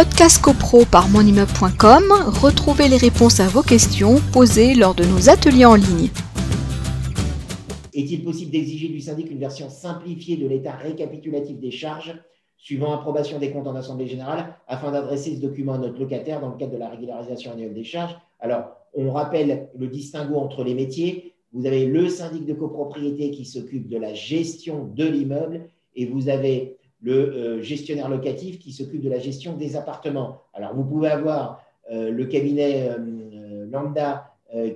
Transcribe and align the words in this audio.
Podcast 0.00 0.40
CoPro 0.40 0.86
par 0.90 1.10
monimmeuble.com, 1.10 2.04
retrouvez 2.40 2.88
les 2.88 2.96
réponses 2.96 3.38
à 3.38 3.48
vos 3.48 3.60
questions 3.60 4.16
posées 4.32 4.74
lors 4.74 4.94
de 4.94 5.04
nos 5.04 5.28
ateliers 5.28 5.66
en 5.66 5.74
ligne. 5.74 6.08
Est-il 7.92 8.24
possible 8.24 8.50
d'exiger 8.50 8.88
du 8.88 8.98
syndic 8.98 9.30
une 9.30 9.40
version 9.40 9.68
simplifiée 9.68 10.38
de 10.38 10.48
l'état 10.48 10.72
récapitulatif 10.72 11.60
des 11.60 11.70
charges 11.70 12.14
suivant 12.56 12.94
approbation 12.94 13.38
des 13.38 13.52
comptes 13.52 13.66
en 13.66 13.76
Assemblée 13.76 14.06
générale 14.06 14.56
afin 14.68 14.90
d'adresser 14.90 15.36
ce 15.36 15.40
document 15.42 15.74
à 15.74 15.78
notre 15.78 16.00
locataire 16.00 16.40
dans 16.40 16.48
le 16.48 16.56
cadre 16.56 16.72
de 16.72 16.78
la 16.78 16.88
régularisation 16.88 17.52
annuelle 17.52 17.74
des 17.74 17.84
charges? 17.84 18.16
Alors, 18.38 18.70
on 18.94 19.12
rappelle 19.12 19.68
le 19.78 19.86
distinguo 19.86 20.36
entre 20.36 20.64
les 20.64 20.74
métiers. 20.74 21.34
Vous 21.52 21.66
avez 21.66 21.84
le 21.84 22.08
syndic 22.08 22.46
de 22.46 22.54
copropriété 22.54 23.32
qui 23.32 23.44
s'occupe 23.44 23.86
de 23.86 23.98
la 23.98 24.14
gestion 24.14 24.86
de 24.86 25.04
l'immeuble 25.04 25.68
et 25.94 26.06
vous 26.06 26.30
avez 26.30 26.78
le 27.02 27.12
euh, 27.12 27.62
gestionnaire 27.62 28.08
locatif 28.08 28.58
qui 28.58 28.72
s'occupe 28.72 29.02
de 29.02 29.08
la 29.08 29.18
gestion 29.18 29.56
des 29.56 29.76
appartements. 29.76 30.42
Alors, 30.52 30.74
vous 30.74 30.84
pouvez 30.84 31.08
avoir 31.08 31.62
euh, 31.90 32.10
le 32.10 32.26
cabinet 32.26 32.90
euh, 32.90 33.66
lambda 33.70 34.26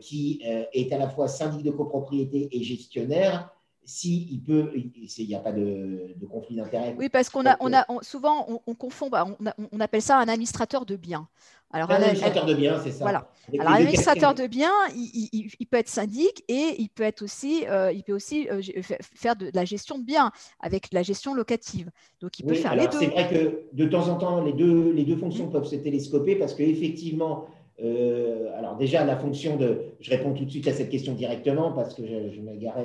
qui 0.01 0.41
est 0.45 0.93
à 0.93 0.99
la 0.99 1.09
fois 1.09 1.27
syndic 1.27 1.65
de 1.65 1.73
copropriété 1.73 2.49
et 2.53 2.63
gestionnaire. 2.63 3.53
Si 3.87 4.29
il 4.31 4.43
peut, 4.43 4.73
il 4.75 5.27
n'y 5.27 5.35
a 5.35 5.41
pas 5.41 5.53
de, 5.53 6.15
conflit 6.31 6.57
d'intérêt. 6.57 6.95
Oui, 6.99 7.09
parce 7.09 7.29
qu'on 7.29 7.45
a, 7.47 7.57
on 7.61 7.73
a 7.73 7.85
souvent 8.03 8.63
on, 8.67 8.75
confond, 8.75 9.11
bah, 9.11 9.27
on, 9.73 9.81
appelle 9.81 10.03
ça 10.03 10.19
un 10.19 10.29
administrateur 10.29 10.87
de 10.87 10.97
biens. 10.97 11.29
Alors, 11.71 11.91
un 11.91 11.97
administrateur 11.97 12.47
de 12.47 12.55
biens, 12.55 12.81
c'est 12.83 12.93
ça. 12.93 13.05
Voilà. 13.05 13.29
Alors, 13.59 13.73
un 13.73 13.77
administrateur 13.77 14.35
de 14.35 14.47
biens, 14.47 14.73
il, 14.95 15.67
peut 15.69 15.77
être 15.77 15.89
syndic 15.89 16.45
et 16.49 16.77
il 16.79 16.89
peut 16.89 17.03
être 17.03 17.23
aussi, 17.23 17.67
euh, 17.69 17.93
il 17.93 18.05
peut 18.05 18.13
aussi 18.13 18.49
euh, 18.49 18.63
faire 19.01 19.37
de, 19.37 19.51
la 19.53 19.65
gestion 19.65 19.99
de 19.99 20.05
biens 20.05 20.31
avec 20.61 20.93
la 20.93 21.03
gestion 21.03 21.35
locative. 21.35 21.91
Donc, 22.21 22.39
il 22.39 22.47
peut 22.47 22.55
faire 22.55 22.77
les 22.77 22.87
deux. 22.87 23.01
C'est 23.01 23.07
vrai 23.07 23.29
que 23.29 23.77
de 23.77 23.87
temps 23.87 24.09
en 24.09 24.17
temps, 24.17 24.43
les 24.43 24.53
deux, 24.53 24.93
les 24.93 25.05
deux 25.05 25.17
fonctions 25.17 25.49
mmh. 25.49 25.53
peuvent 25.53 25.67
se 25.67 25.77
télescoper 25.77 26.37
parce 26.37 26.55
qu'effectivement, 26.55 27.47
euh, 27.83 28.57
alors 28.57 28.77
déjà, 28.77 29.05
la 29.05 29.17
fonction 29.17 29.57
de, 29.57 29.81
je 30.01 30.11
réponds 30.11 30.33
tout 30.33 30.45
de 30.45 30.51
suite 30.51 30.69
à 30.69 30.73
cette 30.73 30.91
question 30.91 31.15
directement 31.15 31.73
parce 31.73 31.95
que 31.95 32.03
je, 32.07 32.41
m'égarais 32.41 32.85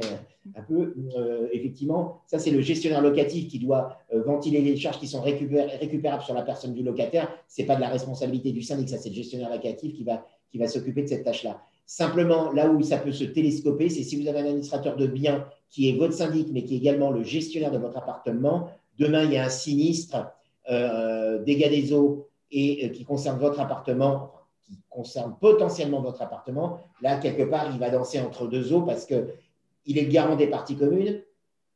un 0.56 0.62
peu. 0.64 0.96
Euh, 1.16 1.48
effectivement, 1.52 2.22
ça 2.26 2.40
c'est 2.40 2.50
le 2.50 2.62
gestionnaire 2.62 3.02
locatif 3.02 3.48
qui 3.48 3.60
doit 3.60 3.98
euh, 4.14 4.24
ventiler 4.24 4.62
les 4.62 4.76
charges 4.78 5.00
qui 5.00 5.08
sont 5.08 5.22
récupérables 5.22 6.24
sur 6.24 6.34
la 6.34 6.42
personne 6.42 6.74
du 6.74 6.84
locataire. 6.84 7.30
C'est 7.48 7.66
pas 7.66 7.76
de 7.76 7.82
la 7.82 7.90
responsabilité 7.90 8.52
du 8.52 8.64
syndic, 8.64 8.90
ça 8.90 8.98
c'est 8.98 9.10
le 9.10 9.16
gestionnaire 9.16 9.50
locatif 9.50 9.94
qui 9.94 10.04
va, 10.04 10.26
qui 10.52 10.58
va 10.58 10.68
s'occuper 10.68 11.04
de 11.04 11.08
cette 11.08 11.24
tâche-là. 11.24 11.62
Simplement, 11.86 12.52
là 12.52 12.70
où 12.70 12.82
ça 12.82 12.98
peut 12.98 13.12
se 13.12 13.24
télescoper, 13.24 13.90
c'est 13.90 14.04
si 14.04 14.20
vous 14.20 14.28
avez 14.28 14.40
un 14.40 14.46
administrateur 14.46 14.96
de 14.96 15.08
biens 15.08 15.46
qui 15.70 15.90
est 15.90 15.94
votre 15.94 16.14
syndic, 16.14 16.48
mais 16.52 16.64
qui 16.64 16.76
est 16.76 16.78
également 16.78 17.12
le 17.12 17.24
gestionnaire 17.24 17.72
de 17.72 17.78
votre 17.78 17.98
appartement. 17.98 18.70
Demain, 18.98 19.24
il 19.26 19.34
y 19.34 19.38
a 19.38 19.46
un 19.46 19.50
sinistre, 19.50 20.32
dégâts 20.68 21.70
des 21.70 21.94
eaux 21.94 22.28
et 22.52 22.92
qui 22.92 23.06
concerne 23.06 23.40
votre 23.40 23.60
appartement 23.60 24.32
qui 24.70 24.80
concerne 24.90 25.36
potentiellement 25.40 26.02
votre 26.02 26.22
appartement, 26.22 26.80
là, 27.02 27.18
quelque 27.18 27.44
part, 27.44 27.72
il 27.74 27.80
va 27.80 27.90
danser 27.90 28.20
entre 28.20 28.48
deux 28.48 28.72
eaux 28.74 28.84
parce 28.84 29.06
qu'il 29.06 29.98
est 29.98 30.04
le 30.04 30.12
garant 30.12 30.36
des 30.36 30.48
parties 30.48 30.76
communes 30.76 31.22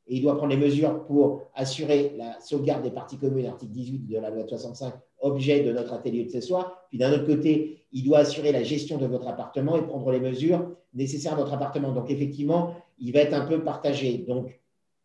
et 0.07 0.17
il 0.17 0.21
doit 0.21 0.35
prendre 0.35 0.51
les 0.51 0.57
mesures 0.57 1.05
pour 1.05 1.43
assurer 1.55 2.13
la 2.17 2.39
sauvegarde 2.39 2.83
des 2.83 2.91
parties 2.91 3.17
communes, 3.17 3.45
article 3.45 3.71
18 3.71 4.07
de 4.07 4.17
la 4.19 4.29
loi 4.29 4.43
de 4.43 4.49
65, 4.49 4.93
objet 5.19 5.63
de 5.63 5.71
notre 5.71 5.93
atelier 5.93 6.25
de 6.25 6.29
ce 6.29 6.41
soir. 6.41 6.85
Puis 6.89 6.97
d'un 6.97 7.11
autre 7.13 7.25
côté, 7.25 7.85
il 7.93 8.03
doit 8.03 8.19
assurer 8.19 8.51
la 8.51 8.63
gestion 8.63 8.97
de 8.97 9.05
votre 9.05 9.27
appartement 9.27 9.77
et 9.77 9.81
prendre 9.81 10.11
les 10.11 10.19
mesures 10.19 10.75
nécessaires 10.93 11.33
à 11.33 11.37
votre 11.37 11.53
appartement. 11.53 11.93
Donc 11.93 12.11
effectivement, 12.11 12.75
il 12.99 13.13
va 13.13 13.21
être 13.21 13.33
un 13.33 13.45
peu 13.45 13.63
partagé. 13.63 14.17
Donc, 14.17 14.59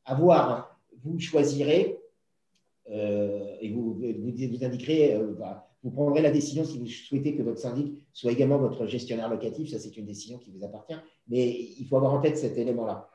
à 0.04 0.14
voir, 0.14 0.78
vous 1.04 1.18
choisirez 1.20 2.00
et 2.90 3.70
vous, 3.70 3.94
vous, 3.94 4.64
indiquerez, 4.64 5.14
euh, 5.14 5.34
bah, 5.38 5.68
vous 5.82 5.90
prendrez 5.90 6.22
la 6.22 6.30
décision 6.30 6.64
si 6.64 6.78
vous 6.78 6.86
souhaitez 6.86 7.34
que 7.34 7.42
votre 7.42 7.58
syndic 7.58 7.94
soit 8.12 8.32
également 8.32 8.58
votre 8.58 8.86
gestionnaire 8.86 9.28
locatif. 9.28 9.70
Ça, 9.70 9.78
c'est 9.78 9.96
une 9.96 10.06
décision 10.06 10.38
qui 10.38 10.50
vous 10.50 10.64
appartient. 10.64 10.96
Mais 11.28 11.48
il 11.78 11.86
faut 11.86 11.96
avoir 11.96 12.14
en 12.14 12.20
tête 12.20 12.36
cet 12.36 12.56
élément-là. 12.58 13.08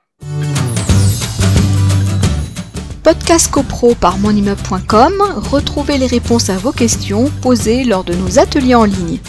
Podcast 3.03 3.51
CoPro 3.51 3.95
par 3.95 4.17
monimmeuble.com, 4.17 5.13
retrouvez 5.51 5.97
les 5.97 6.07
réponses 6.07 6.49
à 6.49 6.57
vos 6.57 6.71
questions 6.71 7.25
posées 7.41 7.83
lors 7.83 8.05
de 8.05 8.13
nos 8.13 8.39
ateliers 8.39 8.75
en 8.75 8.85
ligne. 8.85 9.19